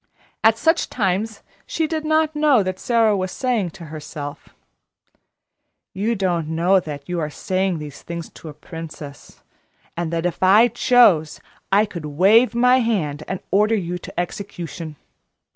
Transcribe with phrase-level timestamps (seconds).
[0.43, 4.49] At such times she did not know that Sara was saying to herself:
[5.93, 9.43] "You don't know that you are saying these things to a princess,
[9.95, 11.39] and that if I chose
[11.71, 14.95] I could wave my hand and order you to execution.